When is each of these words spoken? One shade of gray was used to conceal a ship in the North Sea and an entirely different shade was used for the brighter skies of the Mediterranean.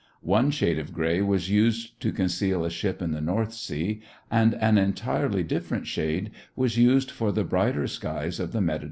One 0.25 0.49
shade 0.49 0.79
of 0.79 0.93
gray 0.93 1.21
was 1.21 1.51
used 1.51 1.99
to 2.01 2.11
conceal 2.11 2.65
a 2.65 2.71
ship 2.71 3.03
in 3.03 3.11
the 3.11 3.21
North 3.21 3.53
Sea 3.53 4.01
and 4.31 4.55
an 4.55 4.79
entirely 4.79 5.43
different 5.43 5.85
shade 5.85 6.31
was 6.55 6.75
used 6.75 7.11
for 7.11 7.31
the 7.31 7.43
brighter 7.43 7.85
skies 7.85 8.39
of 8.39 8.51
the 8.51 8.61
Mediterranean. 8.61 8.79